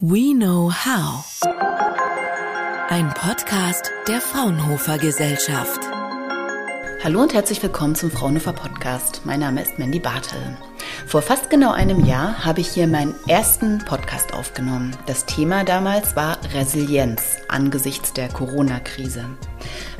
[0.00, 1.24] We Know How.
[2.88, 5.80] Ein Podcast der Fraunhofer Gesellschaft.
[7.02, 9.22] Hallo und herzlich willkommen zum Fraunhofer Podcast.
[9.24, 10.56] Mein Name ist Mandy Bartel.
[11.08, 14.96] Vor fast genau einem Jahr habe ich hier meinen ersten Podcast aufgenommen.
[15.06, 19.24] Das Thema damals war Resilienz angesichts der Corona-Krise.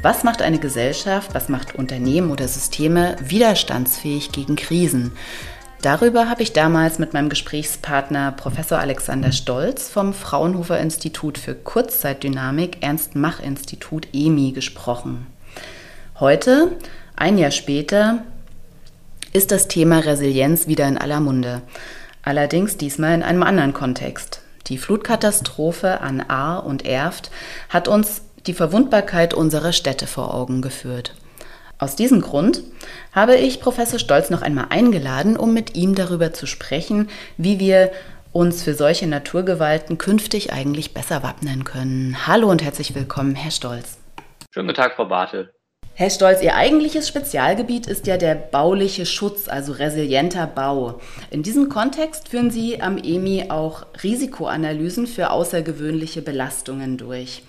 [0.01, 5.11] Was macht eine Gesellschaft, was macht Unternehmen oder Systeme widerstandsfähig gegen Krisen?
[5.83, 12.79] Darüber habe ich damals mit meinem Gesprächspartner Professor Alexander Stolz vom Fraunhofer Institut für Kurzzeitdynamik
[12.81, 15.29] Ernst-Mach-Institut EMI gesprochen.
[16.19, 16.77] Heute,
[17.15, 18.25] ein Jahr später,
[19.33, 21.63] ist das Thema Resilienz wieder in aller Munde.
[22.25, 24.41] Allerdings diesmal in einem anderen Kontext.
[24.67, 27.31] Die Flutkatastrophe an Ahr und Erft
[27.69, 31.15] hat uns die Verwundbarkeit unserer Städte vor Augen geführt.
[31.81, 32.65] Aus diesem Grund
[33.13, 37.93] habe ich Professor Stolz noch einmal eingeladen, um mit ihm darüber zu sprechen, wie wir
[38.33, 42.27] uns für solche Naturgewalten künftig eigentlich besser wappnen können.
[42.27, 43.99] Hallo und herzlich willkommen, Herr Stolz.
[44.53, 45.53] Schönen guten Tag, Frau Bartel.
[45.95, 51.01] Herr Stolz, Ihr eigentliches Spezialgebiet ist ja der bauliche Schutz, also resilienter Bau.
[51.31, 57.43] In diesem Kontext führen Sie am EMI auch Risikoanalysen für außergewöhnliche Belastungen durch.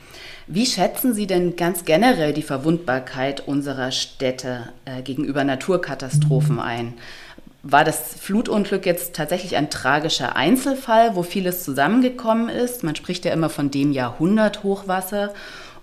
[0.52, 6.96] Wie schätzen Sie denn ganz generell die Verwundbarkeit unserer Städte äh, gegenüber Naturkatastrophen ein?
[7.62, 12.84] War das Flutunglück jetzt tatsächlich ein tragischer Einzelfall, wo vieles zusammengekommen ist?
[12.84, 15.36] Man spricht ja immer von dem Jahrhundert Hochwasser.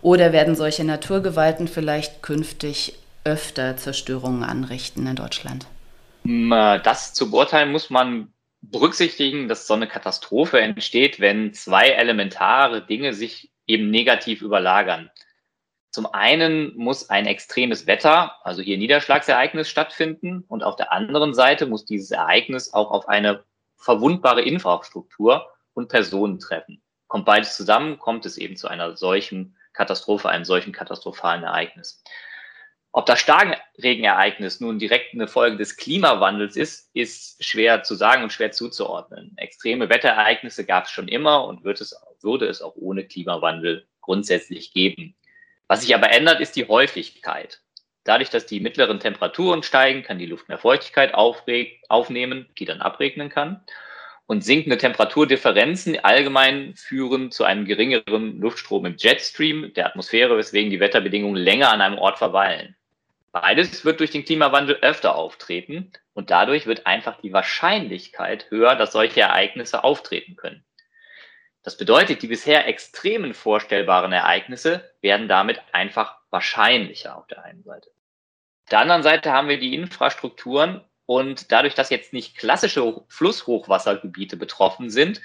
[0.03, 5.67] Oder werden solche Naturgewalten vielleicht künftig öfter Zerstörungen anrichten in Deutschland?
[6.25, 13.15] Das zu beurteilen muss man berücksichtigen, dass so eine Katastrophe entsteht, wenn zwei elementare Dinge
[13.15, 15.11] sich eben negativ überlagern.
[15.91, 21.67] Zum einen muss ein extremes Wetter, also hier Niederschlagsereignis stattfinden und auf der anderen Seite
[21.67, 23.45] muss dieses Ereignis auch auf eine
[23.77, 26.83] verwundbare Infrastruktur und Personen treffen.
[27.07, 32.03] Kommt beides zusammen, kommt es eben zu einer solchen Katastrophe, einem solchen katastrophalen Ereignis.
[32.93, 38.33] Ob das Starkregenereignis nun direkt eine Folge des Klimawandels ist, ist schwer zu sagen und
[38.33, 39.35] schwer zuzuordnen.
[39.37, 44.73] Extreme Wetterereignisse gab es schon immer und wird es, würde es auch ohne Klimawandel grundsätzlich
[44.73, 45.15] geben.
[45.69, 47.61] Was sich aber ändert, ist die Häufigkeit.
[48.05, 53.29] Dadurch, dass die mittleren Temperaturen steigen, kann die Luft mehr Feuchtigkeit aufnehmen, die dann abregnen
[53.29, 53.65] kann.
[54.29, 60.81] Und sinkende Temperaturdifferenzen allgemein führen zu einem geringeren Luftstrom im Jetstream der Atmosphäre, weswegen die
[60.81, 62.77] Wetterbedingungen länger an einem Ort verweilen.
[63.33, 68.93] Beides wird durch den Klimawandel öfter auftreten und dadurch wird einfach die Wahrscheinlichkeit höher, dass
[68.93, 70.65] solche Ereignisse auftreten können.
[71.67, 77.91] Das bedeutet, die bisher extremen vorstellbaren Ereignisse werden damit einfach wahrscheinlicher auf der einen Seite.
[78.63, 84.37] Auf der anderen Seite haben wir die Infrastrukturen und dadurch, dass jetzt nicht klassische Flusshochwassergebiete
[84.37, 85.21] betroffen sind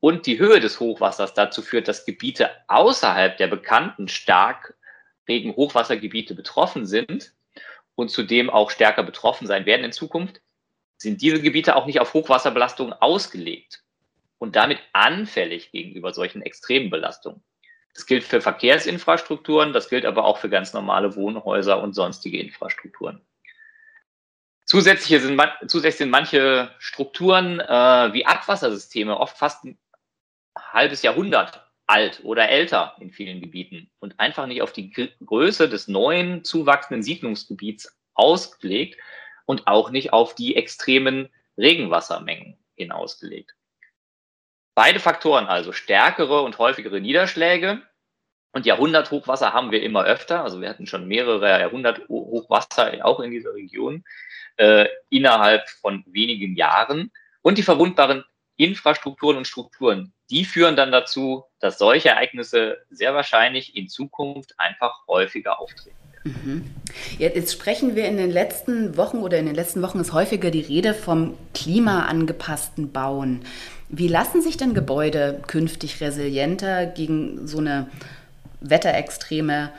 [0.00, 6.86] und die Höhe des Hochwassers dazu führt, dass Gebiete außerhalb der bekannten starkregen Hochwassergebiete betroffen
[6.86, 7.34] sind,
[7.94, 10.40] und zudem auch stärker betroffen sein werden in Zukunft,
[10.96, 13.84] sind diese Gebiete auch nicht auf Hochwasserbelastungen ausgelegt
[14.38, 17.42] und damit anfällig gegenüber solchen extremen Belastungen.
[17.94, 23.20] Das gilt für Verkehrsinfrastrukturen, das gilt aber auch für ganz normale Wohnhäuser und sonstige Infrastrukturen.
[24.66, 29.78] Zusätzlich sind, zusätzlich sind manche Strukturen äh, wie Abwassersysteme oft fast ein
[30.56, 34.90] halbes Jahrhundert alt oder älter in vielen Gebieten und einfach nicht auf die
[35.24, 39.00] Größe des neuen zuwachsenden Siedlungsgebiets ausgelegt
[39.46, 43.54] und auch nicht auf die extremen Regenwassermengen hin ausgelegt.
[44.78, 47.82] Beide Faktoren, also stärkere und häufigere Niederschläge
[48.52, 50.44] und Jahrhunderthochwasser haben wir immer öfter.
[50.44, 54.04] Also wir hatten schon mehrere Jahrhunderthochwasser auch in dieser Region
[54.56, 57.10] äh, innerhalb von wenigen Jahren.
[57.42, 58.22] Und die verwundbaren
[58.54, 65.08] Infrastrukturen und Strukturen, die führen dann dazu, dass solche Ereignisse sehr wahrscheinlich in Zukunft einfach
[65.08, 66.07] häufiger auftreten.
[66.28, 66.64] Mhm.
[67.18, 70.60] Jetzt sprechen wir in den letzten Wochen oder in den letzten Wochen ist häufiger die
[70.60, 73.40] Rede vom klimaangepassten Bauen.
[73.88, 77.88] Wie lassen sich denn Gebäude künftig resilienter gegen so eine
[78.60, 79.70] Wetterextreme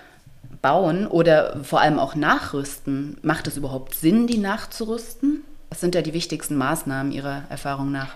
[0.62, 3.18] bauen oder vor allem auch nachrüsten?
[3.22, 5.44] Macht es überhaupt Sinn, die nachzurüsten?
[5.70, 8.16] Was sind da die wichtigsten Maßnahmen Ihrer Erfahrung nach?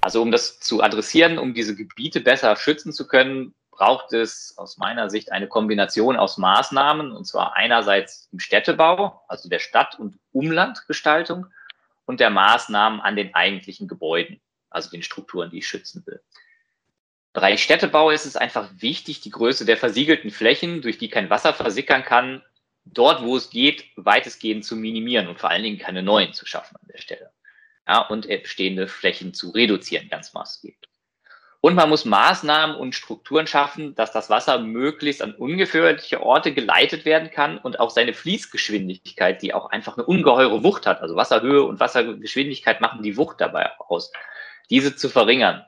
[0.00, 4.76] Also um das zu adressieren, um diese Gebiete besser schützen zu können, braucht es aus
[4.76, 10.18] meiner Sicht eine Kombination aus Maßnahmen, und zwar einerseits im Städtebau, also der Stadt- und
[10.32, 11.46] Umlandgestaltung,
[12.04, 16.20] und der Maßnahmen an den eigentlichen Gebäuden, also den Strukturen, die ich schützen will.
[16.24, 21.30] Im Bereich Städtebau ist es einfach wichtig, die Größe der versiegelten Flächen, durch die kein
[21.30, 22.42] Wasser versickern kann,
[22.84, 26.76] dort, wo es geht, weitestgehend zu minimieren und vor allen Dingen keine neuen zu schaffen
[26.80, 27.30] an der Stelle
[27.86, 30.97] ja, und bestehende Flächen zu reduzieren, ganz maßgeblich.
[31.60, 37.04] Und man muss Maßnahmen und Strukturen schaffen, dass das Wasser möglichst an ungefährliche Orte geleitet
[37.04, 41.64] werden kann und auch seine Fließgeschwindigkeit, die auch einfach eine ungeheure Wucht hat, also Wasserhöhe
[41.64, 44.12] und Wassergeschwindigkeit machen die Wucht dabei aus,
[44.70, 45.64] diese zu verringern.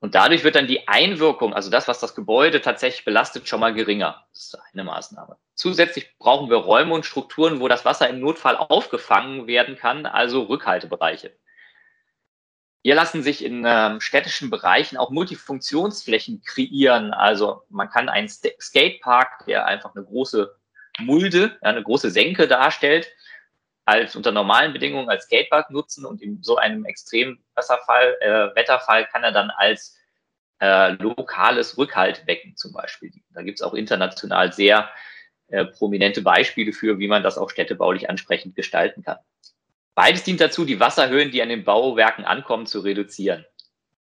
[0.00, 3.72] Und dadurch wird dann die Einwirkung, also das, was das Gebäude tatsächlich belastet, schon mal
[3.72, 4.26] geringer.
[4.32, 5.38] Das ist eine Maßnahme.
[5.54, 10.42] Zusätzlich brauchen wir Räume und Strukturen, wo das Wasser im Notfall aufgefangen werden kann, also
[10.42, 11.32] Rückhaltebereiche.
[12.86, 17.14] Hier lassen sich in ähm, städtischen Bereichen auch Multifunktionsflächen kreieren.
[17.14, 20.54] Also man kann einen Skatepark, der einfach eine große
[20.98, 23.10] Mulde, eine große Senke darstellt,
[23.86, 29.06] als unter normalen Bedingungen als Skatepark nutzen und in so einem extremen Wasserfall, äh, Wetterfall
[29.06, 29.98] kann er dann als
[30.60, 33.12] äh, lokales Rückhaltbecken zum Beispiel.
[33.30, 34.90] Da gibt es auch international sehr
[35.48, 39.16] äh, prominente Beispiele für, wie man das auch städtebaulich ansprechend gestalten kann.
[39.94, 43.44] Beides dient dazu, die Wasserhöhen, die an den Bauwerken ankommen, zu reduzieren.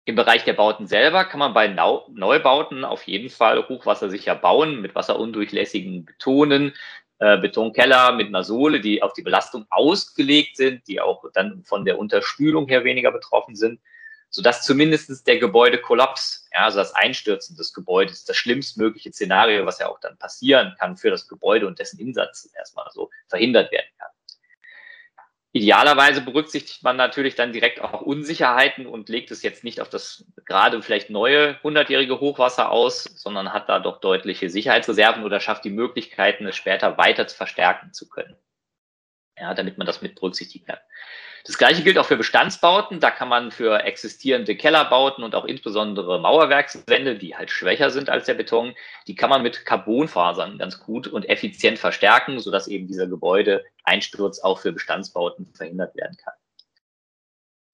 [0.06, 4.94] Im Bereich der Bauten selber kann man bei Neubauten auf jeden Fall hochwassersicher bauen mit
[4.94, 6.75] wasserundurchlässigen Betonen,
[7.19, 11.84] äh, Betonkeller mit einer Sohle, die auf die Belastung ausgelegt sind, die auch dann von
[11.84, 13.81] der Unterspülung her weniger betroffen sind,
[14.28, 19.88] sodass zumindest der Gebäudekollaps, ja, also das Einstürzen des Gebäudes, das schlimmstmögliche Szenario, was ja
[19.88, 24.10] auch dann passieren kann für das Gebäude und dessen Insatz erstmal so verhindert werden kann.
[25.56, 30.26] Idealerweise berücksichtigt man natürlich dann direkt auch Unsicherheiten und legt es jetzt nicht auf das
[30.44, 35.70] gerade vielleicht neue hundertjährige Hochwasser aus, sondern hat da doch deutliche Sicherheitsreserven oder schafft die
[35.70, 38.36] Möglichkeiten, es später weiter zu verstärken zu können.
[39.38, 40.80] Ja, damit man das mit berücksichtigen kann.
[41.46, 43.00] Das gleiche gilt auch für Bestandsbauten.
[43.00, 48.25] Da kann man für existierende Kellerbauten und auch insbesondere Mauerwerkswände, die halt schwächer sind als
[48.25, 48.75] der Beton,
[49.06, 54.61] die kann man mit Carbonfasern ganz gut und effizient verstärken, sodass eben dieser Gebäudeeinsturz auch
[54.61, 56.32] für Bestandsbauten verhindert werden kann.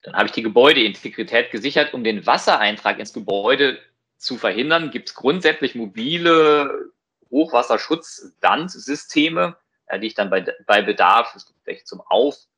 [0.03, 1.95] Dann habe ich die Gebäudeintegrität gesichert.
[1.95, 3.79] Um den Wassereintrag ins Gebäude
[4.17, 6.91] zu verhindern, gibt es grundsätzlich mobile
[7.31, 9.57] Hochwasserschutzwandsysteme,
[10.01, 12.50] die ich dann bei, bei Bedarf, es gibt welche zum Auf-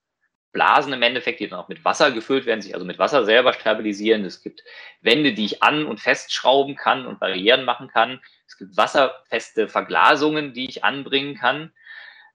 [0.53, 3.53] Blasen im Endeffekt, die dann auch mit Wasser gefüllt werden, sich also mit Wasser selber
[3.53, 4.25] stabilisieren.
[4.25, 4.63] Es gibt
[5.01, 8.21] Wände, die ich an- und festschrauben kann und Barrieren machen kann.
[8.47, 11.73] Es gibt wasserfeste Verglasungen, die ich anbringen kann.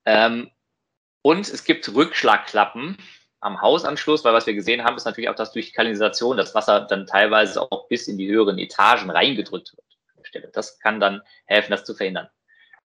[0.05, 0.49] Ähm,
[1.21, 2.97] und es gibt Rückschlagklappen
[3.39, 6.81] am Hausanschluss, weil was wir gesehen haben, ist natürlich auch, dass durch Kanalisation das Wasser
[6.81, 10.53] dann teilweise auch bis in die höheren Etagen reingedrückt wird.
[10.53, 12.29] Das kann dann helfen, das zu verhindern.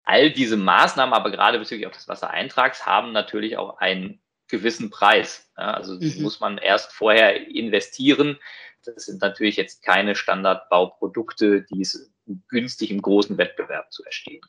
[0.04, 5.50] All diese Maßnahmen, aber gerade bezüglich auch des Wassereintrags, haben natürlich auch einen gewissen Preis.
[5.58, 6.22] Ja, also mhm.
[6.22, 8.38] muss man erst vorher investieren.
[8.86, 12.12] Das sind natürlich jetzt keine Standardbauprodukte, die es
[12.48, 14.42] günstig im großen Wettbewerb zu erstehen.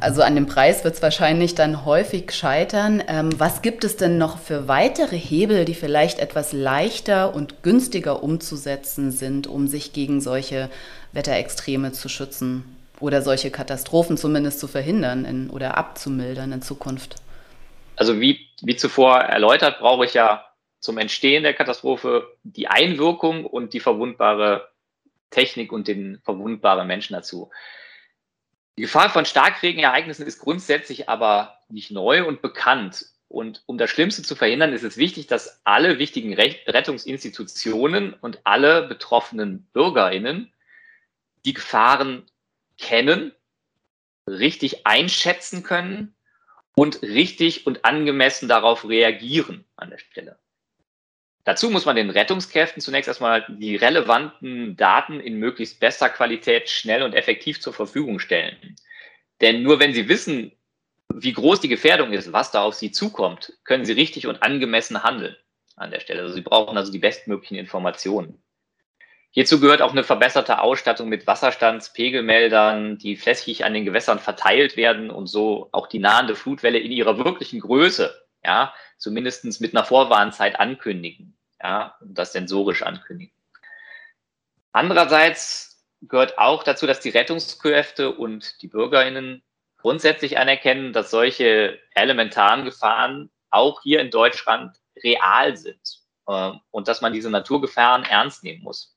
[0.00, 3.02] Also an dem Preis wird es wahrscheinlich dann häufig scheitern.
[3.06, 8.22] Ähm, was gibt es denn noch für weitere Hebel, die vielleicht etwas leichter und günstiger
[8.22, 10.70] umzusetzen sind, um sich gegen solche
[11.12, 17.16] Wetterextreme zu schützen oder solche Katastrophen zumindest zu verhindern in, oder abzumildern in Zukunft?
[17.94, 20.46] Also wie, wie zuvor erläutert, brauche ich ja
[20.80, 24.70] zum Entstehen der Katastrophe die Einwirkung und die verwundbare
[25.30, 27.50] Technik und den verwundbaren Menschen dazu.
[28.78, 33.06] Die Gefahr von Starkregenereignissen ist grundsätzlich aber nicht neu und bekannt.
[33.28, 38.82] Und um das Schlimmste zu verhindern, ist es wichtig, dass alle wichtigen Rettungsinstitutionen und alle
[38.82, 40.52] betroffenen BürgerInnen
[41.44, 42.26] die Gefahren
[42.78, 43.32] kennen,
[44.28, 46.15] richtig einschätzen können
[46.76, 50.38] und richtig und angemessen darauf reagieren an der Stelle.
[51.44, 57.02] Dazu muss man den Rettungskräften zunächst erstmal die relevanten Daten in möglichst bester Qualität schnell
[57.02, 58.76] und effektiv zur Verfügung stellen.
[59.40, 60.52] Denn nur wenn sie wissen,
[61.14, 65.02] wie groß die Gefährdung ist, was da auf sie zukommt, können sie richtig und angemessen
[65.02, 65.36] handeln
[65.76, 66.22] an der Stelle.
[66.22, 68.42] Also sie brauchen also die bestmöglichen Informationen.
[69.36, 75.10] Hierzu gehört auch eine verbesserte Ausstattung mit Wasserstandspegelmeldern, die flächig an den Gewässern verteilt werden
[75.10, 80.58] und so auch die nahende Flutwelle in ihrer wirklichen Größe, ja, zumindest mit einer Vorwarnzeit
[80.58, 83.34] ankündigen, ja, und das sensorisch ankündigen.
[84.72, 89.42] Andererseits gehört auch dazu, dass die Rettungskräfte und die BürgerInnen
[89.76, 97.02] grundsätzlich anerkennen, dass solche elementaren Gefahren auch hier in Deutschland real sind äh, und dass
[97.02, 98.95] man diese Naturgefahren ernst nehmen muss.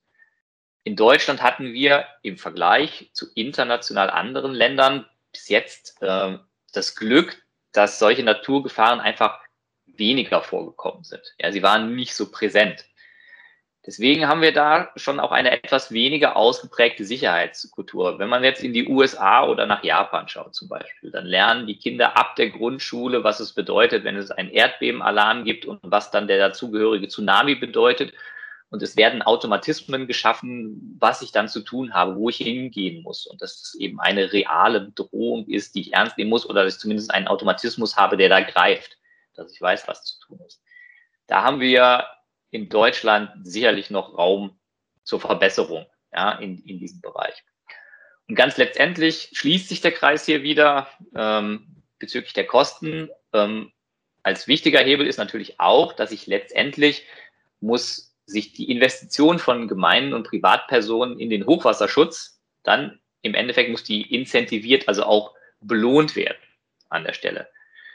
[0.82, 6.38] In Deutschland hatten wir im Vergleich zu international anderen Ländern bis jetzt äh,
[6.72, 9.40] das Glück, dass solche Naturgefahren einfach
[9.86, 11.22] weniger vorgekommen sind.
[11.38, 12.86] Ja, sie waren nicht so präsent.
[13.86, 18.18] Deswegen haben wir da schon auch eine etwas weniger ausgeprägte Sicherheitskultur.
[18.18, 21.78] Wenn man jetzt in die USA oder nach Japan schaut zum Beispiel, dann lernen die
[21.78, 26.28] Kinder ab der Grundschule, was es bedeutet, wenn es einen Erdbebenalarm gibt und was dann
[26.28, 28.12] der dazugehörige Tsunami bedeutet
[28.70, 33.26] und es werden Automatismen geschaffen, was ich dann zu tun habe, wo ich hingehen muss
[33.26, 36.74] und dass es eben eine reale Bedrohung ist, die ich ernst nehmen muss oder dass
[36.74, 38.96] ich zumindest einen Automatismus habe, der da greift,
[39.34, 40.62] dass ich weiß, was zu tun ist.
[41.26, 42.06] Da haben wir
[42.50, 44.58] in Deutschland sicherlich noch Raum
[45.02, 47.42] zur Verbesserung ja, in, in diesem Bereich.
[48.28, 53.10] Und ganz letztendlich schließt sich der Kreis hier wieder ähm, bezüglich der Kosten.
[53.32, 53.72] Ähm,
[54.22, 57.06] als wichtiger Hebel ist natürlich auch, dass ich letztendlich
[57.60, 63.84] muss sich die Investition von Gemeinden und Privatpersonen in den Hochwasserschutz dann im Endeffekt muss
[63.84, 66.38] die incentiviert, also auch belohnt werden
[66.88, 67.48] an der Stelle.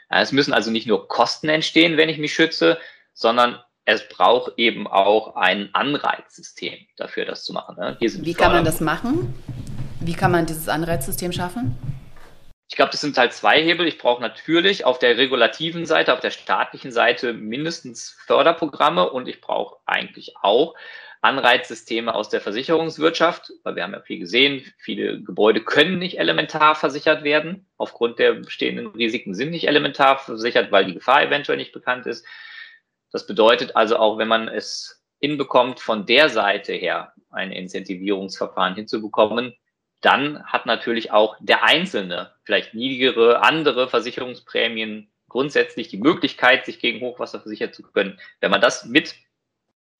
[0.08, 2.78] Es müssen also nicht nur Kosten entstehen, wenn ich mich schütze,
[3.12, 7.76] sondern es braucht eben auch ein Anreizsystem dafür, das zu machen.
[7.76, 7.96] Ne?
[8.00, 9.34] Wie kann man das machen?
[10.00, 11.76] Wie kann man dieses Anreizsystem schaffen?
[12.76, 13.88] Ich glaube, das sind halt zwei Hebel.
[13.88, 19.40] Ich brauche natürlich auf der regulativen Seite, auf der staatlichen Seite mindestens Förderprogramme und ich
[19.40, 20.74] brauche eigentlich auch
[21.22, 26.74] Anreizsysteme aus der Versicherungswirtschaft, weil wir haben ja viel gesehen, viele Gebäude können nicht elementar
[26.74, 27.66] versichert werden.
[27.78, 32.26] Aufgrund der bestehenden Risiken sind nicht elementar versichert, weil die Gefahr eventuell nicht bekannt ist.
[33.10, 39.54] Das bedeutet also auch, wenn man es hinbekommt, von der Seite her ein Incentivierungsverfahren hinzubekommen,
[40.06, 47.00] dann hat natürlich auch der Einzelne vielleicht niedrigere andere Versicherungsprämien grundsätzlich die Möglichkeit, sich gegen
[47.00, 48.16] Hochwasser versichern zu können.
[48.38, 49.16] Wenn man das mit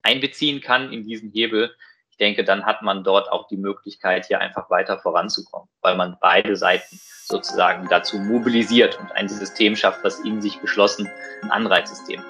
[0.03, 1.75] einbeziehen kann in diesen Hebel,
[2.09, 6.15] ich denke, dann hat man dort auch die Möglichkeit, hier einfach weiter voranzukommen, weil man
[6.21, 11.09] beide Seiten sozusagen dazu mobilisiert und ein System schafft, was in sich geschlossen
[11.41, 12.23] ein Anreizsystem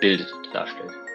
[0.00, 1.07] bildet, darstellt.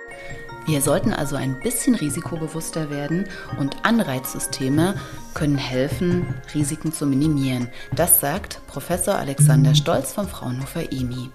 [0.65, 3.27] Wir sollten also ein bisschen risikobewusster werden
[3.59, 4.95] und Anreizsysteme
[5.33, 7.67] können helfen, Risiken zu minimieren.
[7.95, 11.29] Das sagt Professor Alexander Stolz vom Fraunhofer EMI.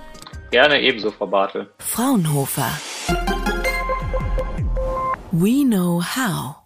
[0.51, 1.71] Gerne ebenso, Frau Bartel.
[1.79, 2.71] Fraunhofer.
[5.35, 6.64] We know how.